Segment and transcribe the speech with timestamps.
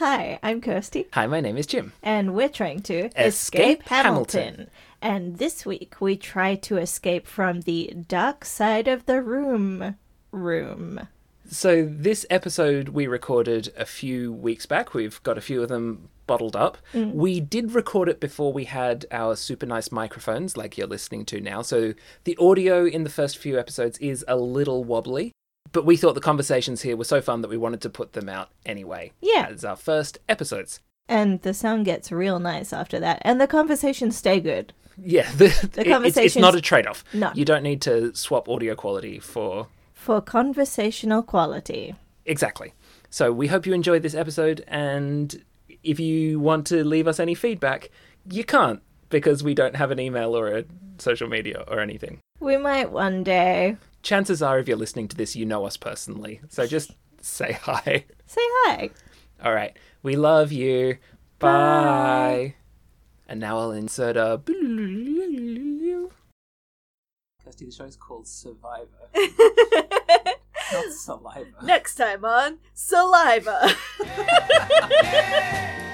[0.00, 1.92] Hi, I'm Kirsty, Hi, my name is Jim.
[2.02, 4.70] and we're trying to Escape Hamilton.
[5.02, 9.96] And this week we try to escape from the dark side of the room.
[10.32, 11.06] Room.
[11.50, 14.94] So, this episode we recorded a few weeks back.
[14.94, 16.78] We've got a few of them bottled up.
[16.94, 17.12] Mm.
[17.12, 21.42] We did record it before we had our super nice microphones, like you're listening to
[21.42, 21.60] now.
[21.60, 21.92] So,
[22.24, 25.32] the audio in the first few episodes is a little wobbly.
[25.72, 28.28] But we thought the conversations here were so fun that we wanted to put them
[28.28, 29.12] out anyway.
[29.20, 29.48] Yeah.
[29.50, 30.80] As our first episodes.
[31.08, 33.20] And the sound gets real nice after that.
[33.22, 34.72] And the conversations stay good.
[35.02, 37.04] Yeah, the, it- it's, it's not a trade off.
[37.14, 37.30] No.
[37.34, 41.94] You don't need to swap audio quality for For conversational quality.
[42.26, 42.74] Exactly.
[43.08, 45.42] So we hope you enjoyed this episode, and
[45.82, 47.90] if you want to leave us any feedback,
[48.30, 50.64] you can't because we don't have an email or a
[50.98, 52.18] social media or anything.
[52.38, 53.76] We might one day.
[54.02, 56.40] Chances are, if you're listening to this, you know us personally.
[56.48, 58.04] So just say hi.
[58.26, 58.90] Say hi.
[59.42, 59.76] All right.
[60.02, 60.96] We love you.
[61.38, 62.54] Bye.
[63.28, 64.40] And now I'll insert a.
[67.44, 68.88] Kirsty, the show's called Survivor,
[70.72, 71.64] not Saliva.
[71.64, 73.74] Next time on Saliva.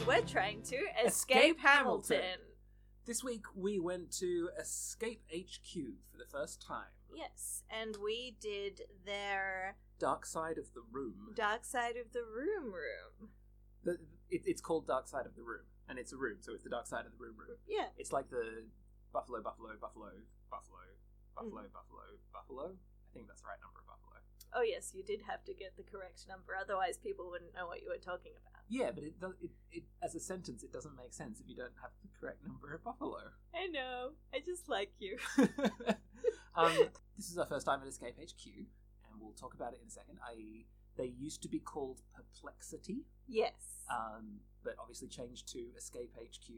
[0.00, 2.16] And we're trying to escape, Escape Hamilton.
[2.16, 2.40] Hamilton.
[3.04, 5.76] This week we went to Escape HQ
[6.08, 6.96] for the first time.
[7.14, 11.36] Yes, and we did their Dark Side of the Room.
[11.36, 13.28] Dark Side of the Room room.
[13.84, 13.98] The,
[14.30, 16.70] it, it's called Dark Side of the Room, and it's a room, so it's the
[16.70, 17.58] Dark Side of the Room room.
[17.68, 17.92] Yeah.
[17.98, 18.64] It's like the
[19.12, 20.16] Buffalo, Buffalo, Buffalo,
[20.48, 20.80] Buffalo,
[21.36, 21.72] Buffalo, mm.
[21.76, 22.72] Buffalo, Buffalo.
[22.72, 24.16] I think that's the right number of Buffalo.
[24.56, 27.82] Oh, yes, you did have to get the correct number, otherwise, people wouldn't know what
[27.82, 28.59] you were talking about.
[28.70, 31.56] Yeah, but it, does, it, it as a sentence, it doesn't make sense if you
[31.56, 33.18] don't have the correct number of Buffalo.
[33.52, 34.10] I know.
[34.32, 35.18] I just like you.
[36.54, 36.72] um,
[37.16, 39.90] this is our first time at Escape HQ, and we'll talk about it in a
[39.90, 40.18] second.
[40.24, 40.64] I
[40.96, 43.52] they used to be called Perplexity, Yes.
[43.90, 46.52] um, but obviously changed to Escape HQ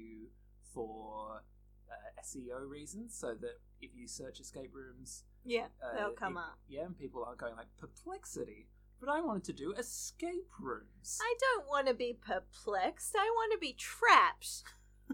[0.75, 1.43] for
[1.91, 6.41] uh, SEO reasons, so that if you search escape rooms, yeah, uh, they'll come it-
[6.41, 6.59] up.
[6.69, 8.69] Yeah, and people aren't going like Perplexity.
[9.03, 11.19] But I wanted to do escape rooms.
[11.21, 13.17] I don't want to be perplexed.
[13.19, 14.63] I want to be trapped.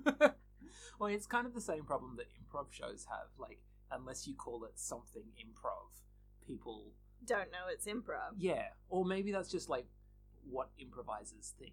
[1.01, 3.29] well, it's kind of the same problem that improv shows have.
[3.39, 3.61] Like,
[3.91, 5.89] unless you call it something improv,
[6.47, 6.93] people
[7.25, 8.35] Don't know it's improv.
[8.37, 9.87] Yeah, or maybe that's just like
[10.51, 11.73] what improvisers think.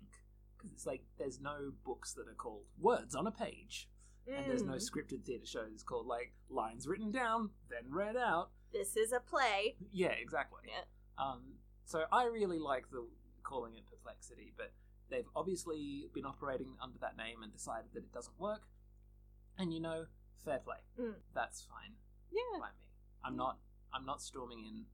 [0.58, 3.90] Because it's like there's no books that are called words on a page,
[4.26, 4.90] and there's no Mm.
[4.90, 8.52] scripted theatre shows called like lines written down then read out.
[8.72, 9.76] This is a play.
[9.92, 10.62] Yeah, exactly.
[10.68, 10.84] Yeah.
[11.24, 11.42] Um,
[11.85, 13.06] so I really like the
[13.44, 14.72] calling it perplexity, but
[15.09, 18.62] they've obviously been operating under that name and decided that it doesn't work.
[19.57, 20.06] And you know,
[20.44, 20.78] fair play.
[21.00, 21.16] Mm.
[21.34, 21.94] That's fine
[22.31, 22.59] Yeah.
[22.59, 22.88] by me.
[23.23, 23.57] I'm not.
[23.94, 24.85] I'm not storming in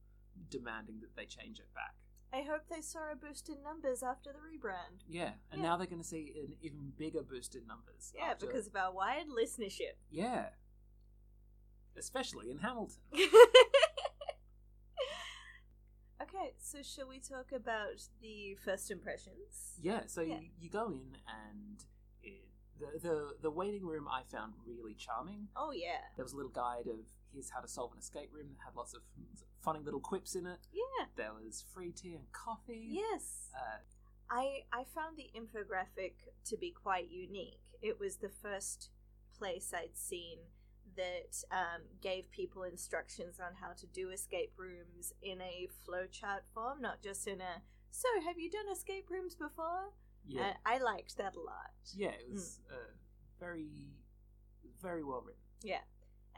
[0.50, 1.96] demanding that they change it back.
[2.34, 5.02] I hope they saw a boost in numbers after the rebrand.
[5.10, 5.70] Yeah, and Yeah.
[5.70, 8.14] now they're going to see an even bigger boost in numbers.
[8.16, 9.96] Yeah, after- because of our wide listenership.
[10.10, 10.50] yeah,
[11.98, 13.02] especially in Hamilton.
[16.42, 19.78] okay, so shall we talk about the first impressions?
[19.82, 20.40] Yeah, so Yeah.
[20.40, 21.84] You, you go in and
[22.24, 22.44] it,
[22.80, 25.48] the the the waiting room I found really charming.
[25.56, 26.02] Oh yeah.
[26.16, 27.00] There was a little guide of
[27.34, 29.02] here's how to solve an escape room that had lots of
[29.62, 30.60] funny little quips in it.
[30.74, 31.06] Yeah.
[31.16, 32.88] There was free tea and coffee.
[32.90, 33.50] Yes.
[33.56, 33.78] Uh,
[34.30, 36.14] I I found the infographic
[36.46, 37.60] to be quite unique.
[37.82, 38.90] It was the first
[39.38, 40.38] place I'd seen
[40.98, 46.82] that um, gave people instructions on how to do escape rooms in a flowchart form,
[46.82, 47.62] not just in a.
[47.92, 49.92] So, have you done escape rooms before?
[50.28, 51.72] yeah, Uh, I liked that a lot.
[51.96, 52.76] yeah, it was uh,
[53.40, 53.68] very
[54.82, 55.42] very well written.
[55.64, 55.82] Yeah.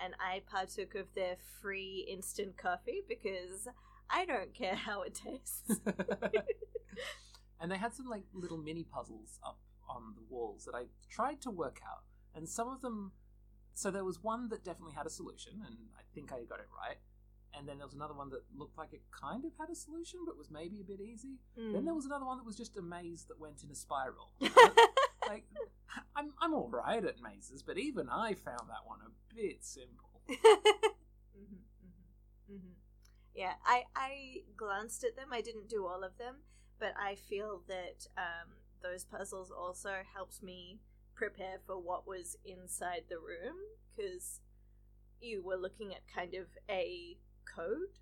[0.03, 3.67] And I partook of their free instant coffee because
[4.09, 5.79] I don't care how it tastes.
[7.59, 11.41] and they had some like little mini puzzles up on the walls that I tried
[11.41, 12.03] to work out,
[12.35, 13.11] and some of them.
[13.73, 16.70] So there was one that definitely had a solution, and I think I got it
[16.78, 16.97] right.
[17.55, 20.22] And then there was another one that looked like it kind of had a solution,
[20.25, 21.37] but was maybe a bit easy.
[21.55, 21.85] Then Mm.
[21.85, 24.31] there was another one that was just a maze that went in a spiral.
[25.28, 25.46] like,
[26.16, 30.22] I'm I'm all right at mazes, but even I found that one a bit simple.
[31.35, 32.73] Mhm, mhm, mhm.
[33.34, 35.29] Yeah, I I glanced at them.
[35.31, 36.37] I didn't do all of them,
[36.79, 38.49] but I feel that um,
[38.81, 40.79] those puzzles also helped me
[41.16, 43.56] prepare for what was inside the room
[43.96, 44.42] because
[45.22, 48.00] you were looking at kind of a code,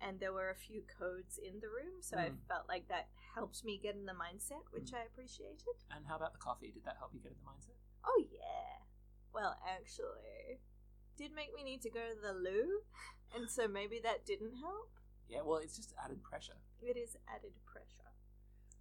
[0.00, 2.46] and there were a few codes in the room, so I Mm.
[2.48, 5.84] felt like that helped me get in the mindset, which I appreciated.
[5.90, 6.70] And how about the coffee?
[6.70, 7.76] Did that help you get in the mindset?
[8.04, 8.82] Oh yeah.
[9.32, 10.60] Well, actually,
[11.16, 12.82] did make me need to go to the loo,
[13.34, 14.90] and so maybe that didn't help.
[15.28, 16.56] Yeah, well, it's just added pressure.
[16.82, 18.09] It is added pressure.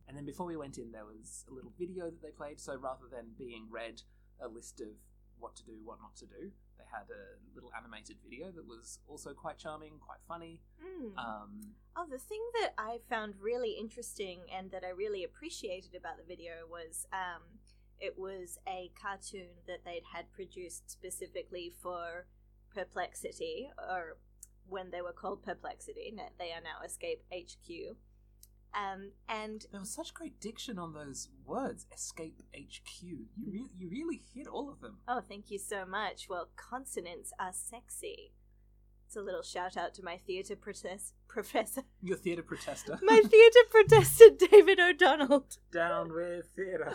[0.09, 2.59] And then before we went in, there was a little video that they played.
[2.59, 4.01] So rather than being read
[4.43, 4.89] a list of
[5.37, 8.97] what to do, what not to do, they had a little animated video that was
[9.07, 10.61] also quite charming, quite funny.
[10.83, 11.15] Mm.
[11.15, 16.17] Um, Oh, the thing that I found really interesting and that I really appreciated about
[16.17, 17.43] the video was um,
[17.99, 22.25] it was a cartoon that they'd had produced specifically for
[22.73, 24.17] Perplexity, or
[24.67, 26.13] when they were called Perplexity.
[26.37, 27.97] They are now Escape HQ.
[28.73, 31.85] Um, and there was such great diction on those words.
[31.93, 33.01] Escape HQ.
[33.01, 34.97] You re- you really hit all of them.
[35.07, 36.27] oh, thank you so much.
[36.29, 38.31] Well, consonants are sexy.
[39.07, 42.99] It's a little shout out to my theatre protest- professor, Your theatre protester.
[43.03, 45.47] my theatre protester, David O'Donnell.
[45.71, 46.93] Down with theatre.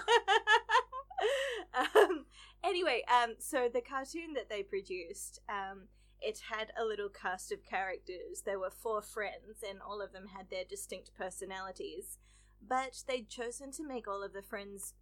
[1.74, 2.26] um,
[2.62, 5.88] anyway, um, so the cartoon that they produced, um,
[6.24, 8.42] it had a little cast of characters.
[8.44, 12.18] There were four friends, and all of them had their distinct personalities.
[12.66, 14.94] But they'd chosen to make all of the friends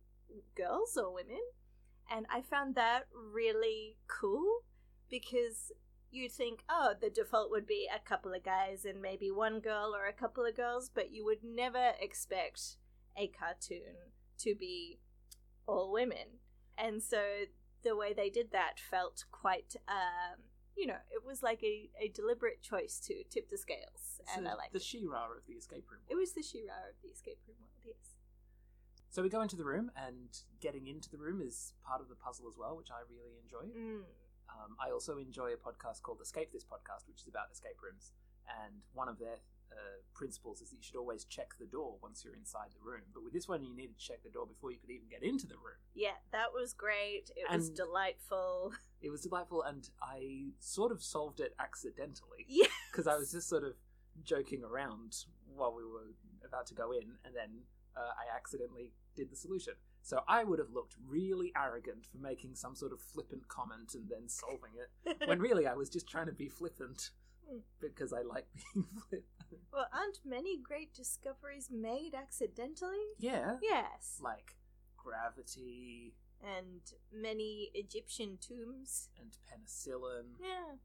[0.57, 1.43] girls or women,
[2.11, 4.63] and I found that really cool
[5.09, 5.73] because
[6.11, 9.95] you'd think, oh, the default would be a couple of guys and maybe one girl
[9.95, 12.77] or a couple of girls, but you would never expect
[13.17, 14.99] a cartoon to be
[15.67, 16.39] all women.
[16.77, 17.23] And so
[17.83, 20.41] the way they did that felt quite, um,
[20.77, 24.21] you know, it was like a, a deliberate choice to tip the scales.
[24.37, 24.83] and I like the it.
[24.83, 26.01] She-Ra of the escape room.
[26.09, 28.17] It was the She-Ra of the escape room world, yes.
[29.11, 32.17] So we go into the room, and getting into the room is part of the
[32.17, 33.69] puzzle as well, which I really enjoy.
[33.77, 34.09] Mm.
[34.49, 38.13] Um, I also enjoy a podcast called Escape This Podcast, which is about escape rooms.
[38.49, 39.41] And one of their
[39.73, 43.03] uh, principles is that you should always check the door once you're inside the room.
[43.15, 45.23] But with this one, you needed to check the door before you could even get
[45.23, 45.81] into the room.
[45.95, 47.31] Yeah, that was great.
[47.37, 48.73] It was delightful.
[49.01, 52.67] It was delightful, and I sort of solved it accidentally Yeah.
[52.91, 53.73] because I was just sort of
[54.23, 55.17] joking around
[55.55, 56.15] while we were
[56.47, 57.51] about to go in, and then
[57.97, 59.75] uh, I accidentally did the solution.
[60.05, 64.09] So I would have looked really arrogant for making some sort of flippant comment and
[64.09, 67.11] then solving it, when really I was just trying to be flippant.
[67.81, 69.25] Because I like being flippant.
[69.72, 73.04] well, aren't many great discoveries made accidentally?
[73.19, 74.19] Yeah, Yes.
[74.22, 74.56] like
[74.96, 76.81] gravity And
[77.12, 79.08] many Egyptian tombs.
[79.20, 80.34] and penicillin.
[80.40, 80.76] Yeah.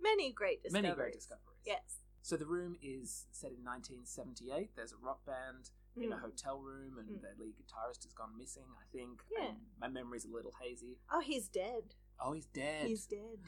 [0.00, 0.82] Many great discoveries.
[0.82, 1.60] Many great discoveries.
[1.64, 1.98] Yes.
[2.22, 4.76] So the room is set in 1978.
[4.76, 6.20] There's a rock band in a Mm.
[6.20, 7.20] hotel room, and Mm.
[7.22, 8.64] their lead guitarist has gone missing.
[8.80, 9.22] I think.
[9.30, 9.48] Yeah.
[9.48, 10.98] And my memory's a little hazy.
[11.10, 11.94] Oh, he's dead.
[12.18, 12.86] Oh, he's dead.
[12.86, 13.40] He's dead.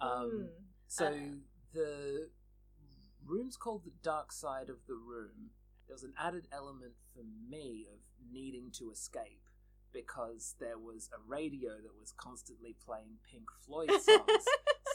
[0.00, 0.65] Um, Mm.
[0.88, 1.12] So
[1.72, 2.28] the
[3.24, 5.50] room's called the dark side of the room.
[5.86, 8.00] There was an added element for me of
[8.32, 9.42] needing to escape
[9.92, 14.44] because there was a radio that was constantly playing Pink Floyd songs.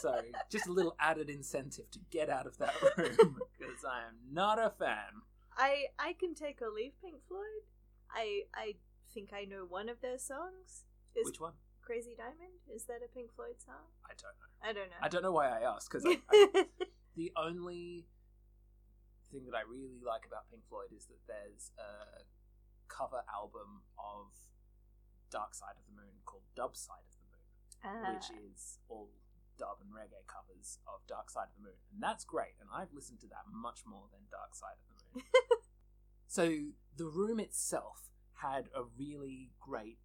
[0.00, 4.16] so just a little added incentive to get out of that room because I am
[4.32, 5.22] not a fan.
[5.56, 7.64] I I can take or leave Pink Floyd.
[8.14, 8.74] I I
[9.12, 10.84] think I know one of their songs.
[11.14, 11.52] Is Which one?
[11.82, 12.62] Crazy Diamond?
[12.72, 13.90] Is that a Pink Floyd song?
[14.06, 14.48] I don't know.
[14.62, 15.00] I don't know.
[15.02, 16.04] I don't know why I asked because
[17.16, 18.06] the only
[19.30, 22.22] thing that I really like about Pink Floyd is that there's a
[22.88, 24.30] cover album of
[25.30, 27.42] Dark Side of the Moon called Dub Side of the Moon,
[27.82, 28.14] Ah.
[28.14, 29.10] which is all
[29.58, 31.80] dub and reggae covers of Dark Side of the Moon.
[31.92, 34.96] And that's great, and I've listened to that much more than Dark Side of the
[35.18, 35.24] Moon.
[36.28, 36.44] so
[36.96, 38.08] the room itself
[38.44, 39.98] had a really great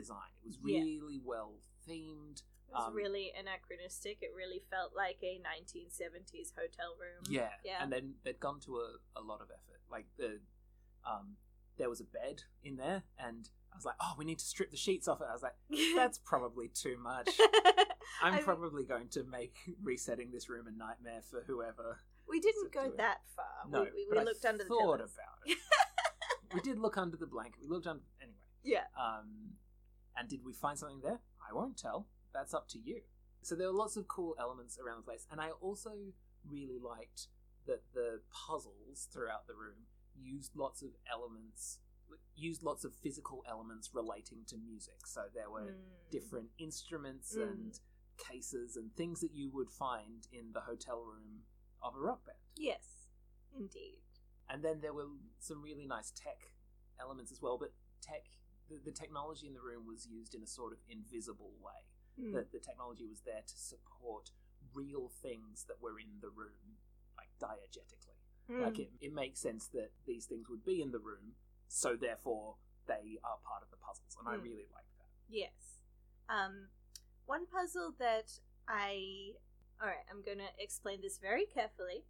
[0.00, 0.30] design.
[0.42, 0.80] It was Yeah.
[0.82, 1.54] really well
[1.88, 2.42] themed.
[2.68, 4.18] It was Um, really anachronistic.
[4.22, 7.22] It really felt like a 1970s hotel room.
[7.28, 7.82] Yeah, Yeah.
[7.82, 9.80] And then they'd gone to a, a lot of effort.
[9.90, 10.40] Like the,
[11.04, 11.36] um,
[11.76, 14.70] there was a bed in there, and I was like, oh, we need to strip
[14.70, 15.26] the sheets off it.
[15.28, 15.56] I was like,
[15.96, 17.30] that's probably too much.
[18.22, 22.00] I'm I- probably going to make resetting this room a nightmare for whoever.
[22.28, 22.96] we didn't go it.
[22.96, 23.70] that far.
[23.70, 25.14] No, we, we, we I looked under the thought pillows.
[25.14, 25.58] about it.
[26.54, 27.60] we did look under the blanket.
[27.62, 28.36] We looked under anyway.
[28.64, 28.84] Yeah.
[28.98, 29.52] Um,
[30.16, 31.20] and did we find something there?
[31.48, 32.06] I won't tell.
[32.32, 33.02] That's up to you.
[33.42, 35.92] So there were lots of cool elements around the place, and I also
[36.48, 37.28] really liked
[37.66, 39.86] that the puzzles throughout the room
[40.18, 41.78] used lots of elements,
[42.34, 45.06] used lots of physical elements relating to music.
[45.06, 46.10] So there were Mm.
[46.10, 47.42] different instruments Mm.
[47.50, 47.80] and
[48.16, 51.44] cases and things that you would find in the hotel room
[51.82, 52.38] of a rock band.
[52.56, 53.08] Yes,
[53.52, 54.00] indeed.
[54.48, 55.08] And then there were
[55.38, 56.52] some really nice tech
[56.98, 58.24] elements as well, but tech,
[58.68, 61.82] the, the technology in the room was used in a sort of invisible way.
[62.18, 62.32] Mm.
[62.32, 64.30] that the technology was there to support
[64.72, 66.80] real things that were in the room,
[67.14, 68.16] like diegetically.
[68.50, 68.62] Mm.
[68.64, 71.36] Like it, it makes sense that these things would be in the room,
[71.68, 72.56] so therefore
[72.88, 74.44] they are part of the puzzles, and I Mm.
[74.44, 75.10] really like that.
[75.28, 75.76] Yes.
[76.30, 76.68] Um,
[77.26, 79.32] one puzzle that I.
[79.78, 82.06] Alright, I'm going to explain this very carefully.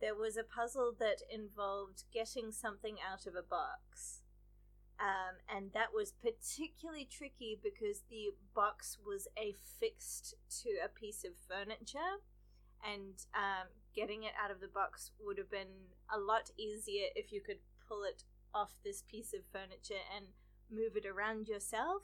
[0.00, 4.22] There was a puzzle that involved getting something out of a box.
[5.00, 11.32] Um, and that was particularly tricky because the box was affixed to a piece of
[11.48, 12.18] furniture.
[12.84, 17.32] And um, getting it out of the box would have been a lot easier if
[17.32, 18.24] you could pull it
[18.54, 20.26] off this piece of furniture and
[20.70, 22.02] move it around yourself.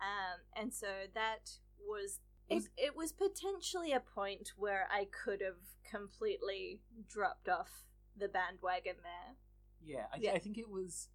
[0.00, 1.50] Um, and so that
[1.86, 7.84] was it, Was- it was potentially a point where I could have completely dropped off
[8.16, 9.36] the bandwagon there.
[9.84, 10.32] Yeah, I, Yeah.
[10.32, 11.08] I think it was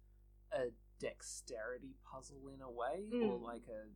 [0.52, 3.42] a dexterity puzzle in a way, or Mm.
[3.42, 3.86] like a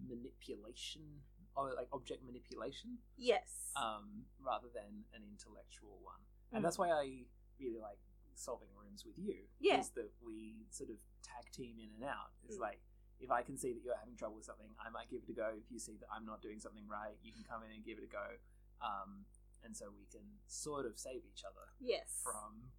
[0.00, 1.22] manipulation,
[1.56, 3.72] or like object manipulation, Yes.
[3.76, 6.20] um, rather than an intellectual one.
[6.52, 6.56] Mm.
[6.56, 7.26] And that's why I
[7.58, 7.98] really like
[8.34, 9.48] solving rooms with you.
[9.60, 9.78] Yeah.
[9.80, 12.32] Is that we sort of tag team in and out.
[12.44, 12.60] It's Mm.
[12.60, 12.80] like
[13.20, 15.32] if I can see that you're having trouble with something, I might give it a
[15.32, 15.48] go.
[15.50, 17.98] If you see that I'm not doing something right, you can come in and give
[17.98, 18.38] it a go.
[18.80, 19.24] Um,
[19.62, 22.20] and so we can sort of save each other yes.
[22.22, 22.72] from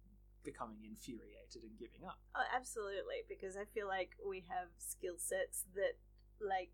[0.46, 2.18] becoming infuriated and giving up.
[2.34, 5.98] Oh, absolutely, because I feel like we have skill sets that,
[6.40, 6.70] like,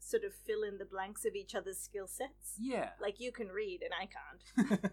[0.00, 2.58] sort of fill in the blanks of each other's skill sets.
[2.58, 2.90] Yeah.
[3.00, 4.92] Like, you can read and I can't.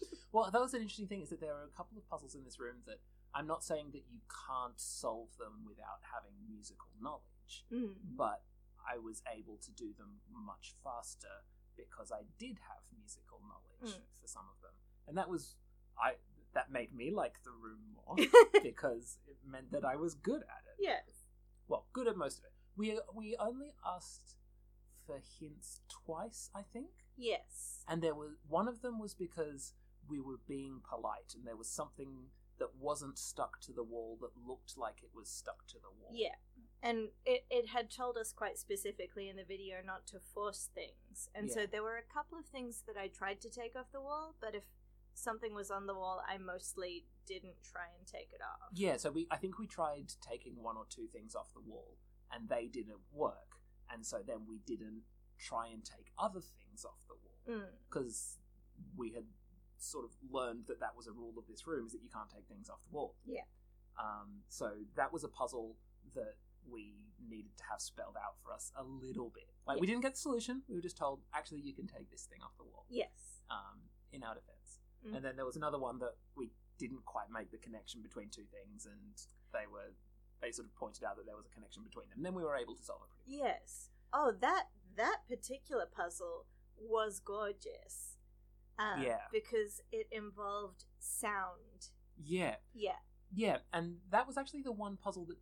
[0.32, 2.44] well, that was an interesting thing is that there are a couple of puzzles in
[2.44, 3.00] this room that
[3.34, 7.94] I'm not saying that you can't solve them without having musical knowledge, Mm.
[8.16, 8.42] but
[8.82, 11.44] I was able to do them much faster
[11.76, 14.02] because I did have musical knowledge Mm.
[14.20, 14.72] for some of them.
[15.06, 15.56] And that was
[15.98, 16.16] I
[16.56, 18.16] that made me like the room more
[18.62, 20.80] because it meant that I was good at it.
[20.80, 21.04] Yes.
[21.68, 22.52] Well, good at most of it.
[22.76, 24.36] We we only asked
[25.06, 26.88] for hints twice, I think.
[27.16, 27.84] Yes.
[27.86, 29.74] And there was one of them was because
[30.08, 34.30] we were being polite, and there was something that wasn't stuck to the wall that
[34.48, 36.10] looked like it was stuck to the wall.
[36.10, 36.36] Yeah.
[36.82, 41.28] And it, it had told us quite specifically in the video not to force things.
[41.34, 44.00] And so there were a couple of things that I tried to take off the
[44.00, 44.64] wall, but if
[45.16, 48.68] something was on the wall, I mostly didn't try and take it off.
[48.72, 51.96] Yeah, so we I think we tried taking one or two things off the wall,
[52.32, 53.56] and they didn't work,
[53.90, 55.02] and so then we didn't
[55.38, 57.22] try and take other things off the wall
[57.58, 57.68] Mm.
[57.88, 58.38] because
[58.96, 59.24] we had
[59.78, 62.28] sort of learned that that was a rule of this room is that you can't
[62.30, 63.14] take things off the wall.
[63.24, 63.42] Yeah.
[63.98, 65.76] Um, so that was a puzzle
[66.14, 66.34] that
[66.68, 66.94] we
[67.28, 69.48] needed to have spelled out for us a little bit.
[69.66, 72.24] Like we didn't get the solution; we were just told actually you can take this
[72.24, 72.84] thing off the wall.
[72.88, 73.42] Yes.
[73.50, 73.78] Um,
[74.12, 74.55] in our defense,
[75.06, 75.16] Mm.
[75.16, 78.44] and then there was another one that we didn't quite make the connection between two
[78.50, 79.14] things, and
[79.52, 79.92] they were
[80.42, 82.18] they sort of pointed out that there was a connection between them.
[82.18, 83.38] And then we were able to solve it pretty.
[83.42, 83.88] Yes.
[84.12, 84.64] Oh, that
[84.96, 86.46] that particular puzzle
[86.78, 88.16] was gorgeous.
[88.78, 89.20] Um, Yeah.
[89.32, 91.88] Because it involved sound.
[92.18, 92.98] Yeah, Yeah.
[93.32, 95.38] yeah, and that was actually the one puzzle that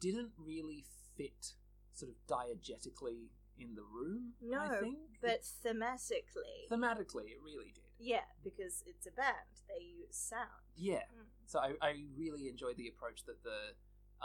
[0.00, 0.84] didn't really
[1.16, 1.54] fit
[1.92, 4.34] sort of diegetically in the room.
[4.40, 6.68] No, I think, but thematically.
[6.70, 7.83] thematically, it really did.
[7.98, 9.62] Yeah, because it's a band.
[9.68, 10.48] They use sound.
[10.76, 11.04] Yeah.
[11.14, 11.26] Mm.
[11.46, 13.74] So I, I really enjoyed the approach that the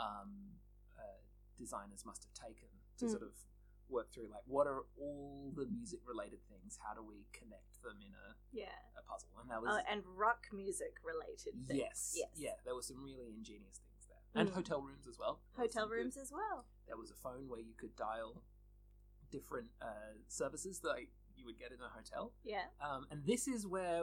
[0.00, 0.56] um,
[0.98, 1.20] uh,
[1.58, 3.10] designers must have taken to Mm.
[3.10, 3.32] sort of
[3.88, 6.78] work through like what are all the music related things?
[6.86, 8.70] How do we connect them in a, Yeah.
[8.96, 9.30] a puzzle?
[9.40, 11.78] And that was Oh, and rock music related things.
[11.80, 12.30] yes, Yes.
[12.36, 12.54] yeah.
[12.64, 14.54] There were some really ingenious things there, and Mm.
[14.54, 15.40] hotel rooms as well.
[15.56, 16.66] Hotel some good- rooms as well.
[16.86, 18.42] There was a phone where you could dial
[19.30, 21.10] different uh, services that like,
[21.40, 22.32] you would get in a hotel.
[22.44, 22.68] Yeah.
[22.84, 24.02] Um, and this is where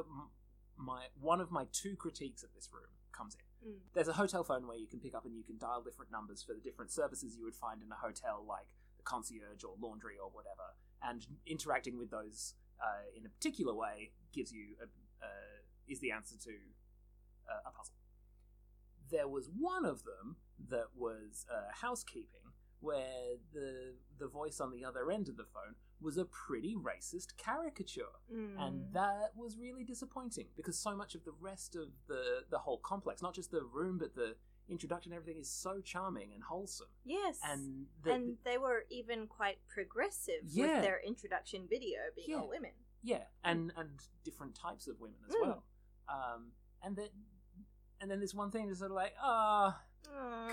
[0.76, 3.70] my one of my two critiques of this room comes in.
[3.70, 3.78] Mm.
[3.94, 6.44] There's a hotel phone where you can pick up and you can dial different numbers
[6.44, 8.68] for the different services you would find in a hotel, like
[8.98, 10.76] the concierge or laundry or whatever.
[11.02, 14.86] And interacting with those uh, in a particular way gives you a,
[15.26, 16.52] uh, is the answer to
[17.50, 17.96] uh, a puzzle.
[19.10, 20.38] There was one of them
[20.70, 25.76] that was uh, housekeeping, where the the voice on the other end of the phone
[26.00, 28.04] was a pretty racist caricature
[28.34, 28.56] Mm.
[28.60, 32.78] and that was really disappointing because so much of the rest of the the whole
[32.80, 34.36] complex not just the room but the
[34.70, 37.40] introduction everything is so charming and wholesome yes.
[37.44, 40.66] and the, and they were even quite progressive Yeah.
[40.76, 42.38] with their introduction video being Yeah.
[42.42, 42.72] all women.
[43.02, 43.90] yeah and and
[44.24, 45.42] different types of women as Mm.
[45.42, 45.64] well
[46.10, 46.52] um
[46.84, 47.10] and then
[48.02, 49.82] and then this one thing is sort of like ah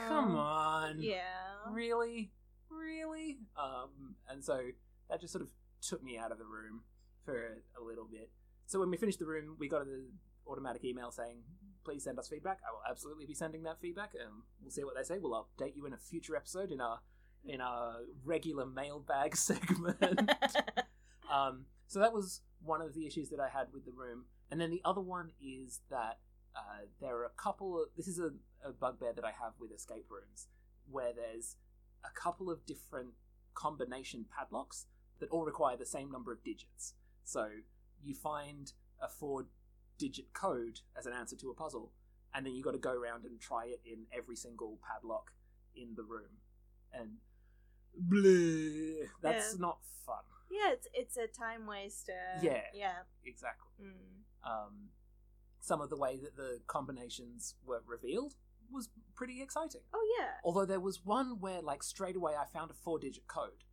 [0.09, 1.23] come on Yeah.
[1.71, 2.31] really
[2.71, 4.61] really um and so
[5.09, 5.49] that just sort of
[5.81, 6.83] took me out of the room
[7.25, 8.31] for a little bit
[8.67, 10.09] so when we finished the room we got an
[10.49, 11.39] automatic email saying
[11.85, 14.31] please send us feedback i will absolutely be sending that feedback and
[14.63, 17.01] we'll see what they say we'll update you in a future episode in our
[17.47, 20.01] in our regular mailbag segment.
[21.31, 24.59] um, so that was one of the issues that I had with the room, and
[24.59, 26.21] then the other one is that
[26.57, 27.89] uh, there are a couple of.
[27.99, 28.31] This is a,
[28.65, 30.49] a bugbear that I have with escape rooms,
[30.91, 31.57] where there's
[32.05, 33.11] a couple of different
[33.55, 34.87] combination padlocks
[35.21, 36.95] that all require the same number of digits.
[37.25, 37.49] So
[38.03, 41.93] you find a four-digit code as an answer to a puzzle,
[42.35, 45.33] and then you've got to go around and try it in every single padlock
[45.77, 46.39] in the room,
[46.93, 47.19] and
[48.09, 49.61] bleh, that's Yeah.
[49.61, 50.25] not fun.
[50.51, 52.39] yeah, it's it's a time waster.
[52.43, 52.63] Yeah.
[52.75, 53.03] Yeah.
[53.25, 53.73] Exactly.
[53.87, 54.23] Mm.
[54.49, 54.91] Um,
[55.61, 58.35] some of the way that the combinations were revealed
[58.71, 59.83] was pretty exciting.
[59.93, 60.29] Oh yeah.
[60.45, 63.65] Although there was one where, like, straight away I found a four-digit code,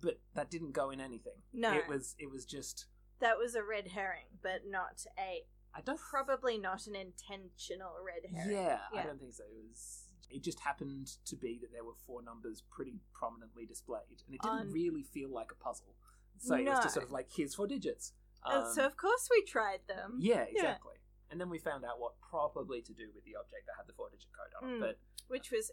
[0.00, 1.42] but that didn't go in anything.
[1.52, 1.72] No.
[1.72, 2.86] it was it was just
[3.20, 8.30] That was a red herring, but not a I don't probably not an intentional red
[8.34, 8.50] herring.
[8.56, 9.44] Yeah, I don't think so.
[9.44, 10.08] It was.
[10.28, 14.40] It just happened to be that there were four numbers pretty prominently displayed, and it
[14.42, 15.94] didn't On- really feel like a puzzle.
[16.38, 18.12] So it was just sort of like, here's four digits.
[18.44, 20.18] Um, so of course we tried them.
[20.20, 20.95] yeah, exactly.
[21.30, 23.92] And then we found out what probably to do with the object that had the
[23.94, 24.76] four-digit code on it.
[24.76, 24.80] Mm.
[24.80, 25.72] But Which was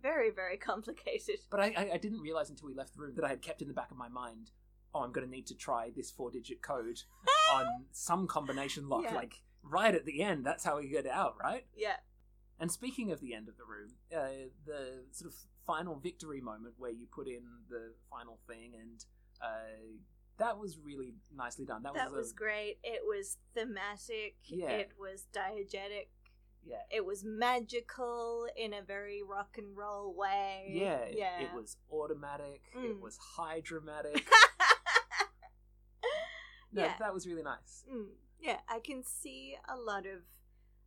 [0.00, 1.36] very, very complicated.
[1.50, 3.62] but I, I, I didn't realize until we left the room that I had kept
[3.62, 4.50] in the back of my mind.
[4.94, 7.00] Oh, I'm going to need to try this four-digit code
[7.52, 9.14] on some combination lock, Yeah.
[9.14, 10.44] like right at the end.
[10.46, 11.64] That's how we get out, right?
[11.76, 11.96] Yeah.
[12.60, 16.74] And speaking of the end of the room, uh, the sort of final victory moment
[16.78, 19.04] where you put in the final thing, and
[19.42, 19.96] uh,
[20.42, 21.82] that was really nicely done.
[21.82, 22.78] That, That was, was a, great.
[22.82, 24.36] It was thematic.
[24.44, 24.70] Yeah.
[24.70, 26.08] It was diegetic.
[26.64, 30.70] yeah, It was magical in a very rock and roll way.
[30.74, 31.40] yeah, Yeah.
[31.40, 32.62] It was automatic.
[32.74, 33.00] It Mm.
[33.00, 34.26] was high dramatic.
[36.72, 36.94] no, Yeah.
[36.98, 37.84] that was really nice.
[37.90, 38.08] Mm,
[38.40, 40.22] yeah, I can see a lot of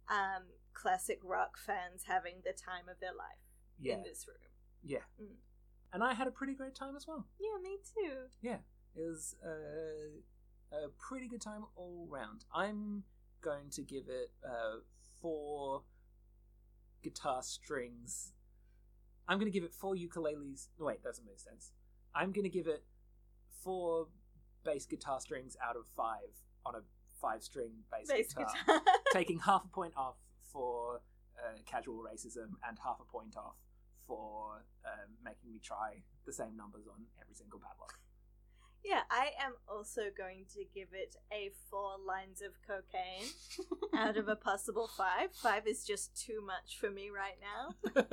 [0.09, 0.43] um,
[0.73, 3.39] classic rock fans having the time of their life
[3.79, 4.37] Yeah, in this room.
[4.83, 5.03] yeah.
[5.21, 5.35] Mm.
[5.93, 7.25] And I had a pretty great time as well.
[7.39, 8.27] Yeah, me too.
[8.41, 8.57] Yeah,
[8.95, 12.45] it was uh, a pretty good time all round.
[12.53, 13.03] I'm
[13.41, 14.79] going to give it uh,
[15.21, 15.83] four
[17.03, 18.33] guitar strings.
[19.27, 20.67] I'm going to give it four ukuleles.
[20.79, 21.71] No, wait, that doesn't make sense.
[22.13, 22.83] I'm going to give it
[23.63, 24.07] four
[24.63, 26.29] bass guitar strings out of five
[26.65, 26.79] on a
[27.21, 28.53] five string bass, Bass guitar.
[28.65, 28.81] guitar.
[29.13, 30.15] Taking half a point off
[30.51, 31.01] for
[31.37, 33.55] uh, casual racism and half a point off
[34.07, 37.99] for um, making me try the same numbers on every single padlock.
[38.85, 43.27] Yeah, I am also going to give it a four lines of cocaine
[43.97, 45.29] out of a possible five.
[45.33, 48.03] Five is just too much for me right now.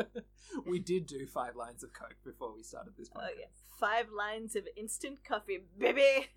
[0.66, 3.20] we did do five lines of coke before we started this podcast.
[3.20, 3.46] Oh, yeah.
[3.78, 6.28] Five lines of instant coffee, baby.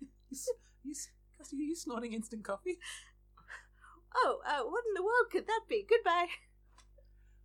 [0.82, 0.94] You, you,
[1.40, 2.78] are you snorting instant coffee?
[4.14, 5.86] Oh, uh, what in the world could that be?
[5.88, 6.26] Goodbye.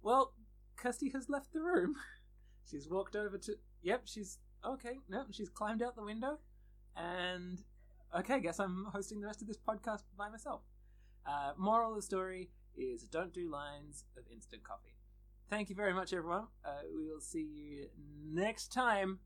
[0.02, 0.34] Well,
[0.78, 1.96] Kirsty has left the room.
[2.70, 3.54] She's walked over to.
[3.84, 5.00] Yep, she's okay.
[5.10, 6.40] No, she's climbed out the window,
[6.96, 7.62] and
[8.18, 10.62] okay, guess I'm hosting the rest of this podcast by myself.
[11.26, 14.96] Uh, moral of the story is don't do lines of instant coffee.
[15.50, 16.48] Thank you very much, everyone.
[16.64, 17.88] Uh, we will see you
[18.26, 19.20] next time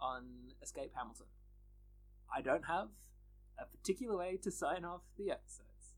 [0.00, 0.24] on
[0.62, 1.26] Escape Hamilton.
[2.34, 2.88] I don't have
[3.58, 5.94] a particular way to sign off the episodes.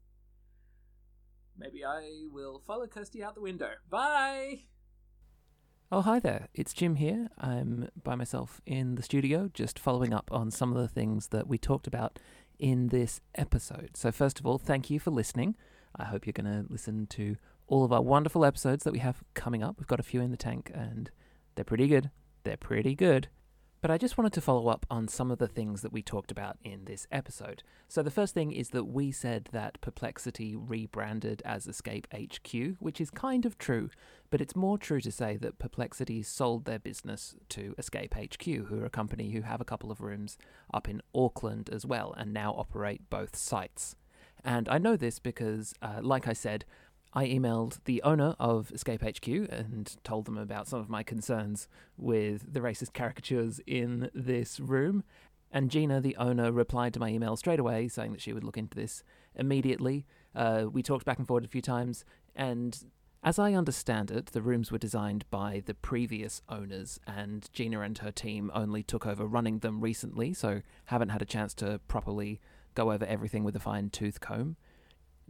[1.59, 3.71] Maybe I will follow Kirsty out the window.
[3.89, 4.70] Bye!
[5.93, 6.47] Oh, hi there.
[6.55, 7.31] It's Jim here.
[7.37, 11.49] I'm by myself in the studio, just following up on some of the things that
[11.49, 12.21] we talked about
[12.61, 13.97] in this episode.
[13.97, 15.57] So, first of all, thank you for listening.
[15.97, 17.35] I hope you're going to listen to
[17.67, 19.81] all of our wonderful episodes that we have coming up.
[19.81, 21.11] We've got a few in the tank, and
[21.57, 22.13] they're pretty good.
[22.45, 23.27] They're pretty good.
[23.81, 26.31] But I just wanted to follow up on some of the things that we talked
[26.31, 27.63] about in this episode.
[27.89, 33.01] So, the first thing is that we said that Perplexity rebranded as Escape HQ, which
[33.01, 33.89] is kind of true,
[34.29, 38.81] but it's more true to say that Perplexity sold their business to Escape HQ, who
[38.81, 40.37] are a company who have a couple of rooms
[40.75, 43.97] up in Auckland as well and now operate both sites.
[44.45, 46.65] And I know this because, uh, like I said,
[47.13, 51.69] I emailed the owner of Escape HQ and told them about some of my concerns
[51.97, 55.03] with the racist caricatures in this room.
[55.51, 58.57] And Gina, the owner, replied to my email straight away saying that she would look
[58.57, 59.03] into this
[59.35, 60.07] immediately.
[60.35, 62.05] Uh, we talked back and forth a few times,
[62.37, 62.85] and
[63.23, 67.99] as I understand it, the rooms were designed by the previous owners, and Gina and
[67.99, 72.41] her team only took over running them recently, so haven't had a chance to properly
[72.75, 74.57] go over everything with a fine tooth comb.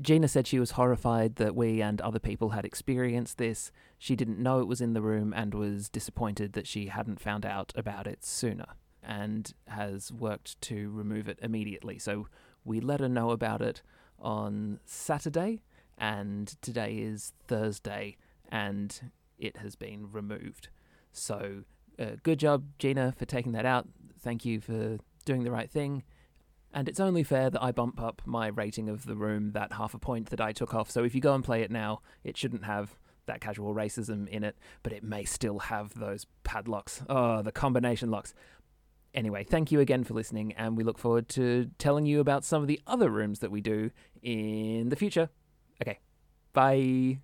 [0.00, 3.70] Gina said she was horrified that we and other people had experienced this.
[3.98, 7.44] She didn't know it was in the room and was disappointed that she hadn't found
[7.44, 8.66] out about it sooner
[9.02, 11.98] and has worked to remove it immediately.
[11.98, 12.28] So
[12.64, 13.82] we let her know about it
[14.18, 15.62] on Saturday,
[15.98, 18.16] and today is Thursday,
[18.50, 20.68] and it has been removed.
[21.12, 21.64] So
[21.98, 23.86] Uh, good job, Gina, for taking that out.
[24.20, 26.02] Thank you for doing the right thing.
[26.72, 29.94] And it's only fair that I bump up my rating of the room that half
[29.94, 30.90] a point that I took off.
[30.90, 34.44] So if you go and play it now, it shouldn't have that casual racism in
[34.44, 37.02] it, but it may still have those padlocks.
[37.08, 38.34] Oh, the combination locks.
[39.14, 42.62] Anyway, thank you again for listening, and we look forward to telling you about some
[42.62, 43.90] of the other rooms that we do
[44.22, 45.28] in the future.
[45.82, 45.98] Okay,
[46.52, 47.18] bye.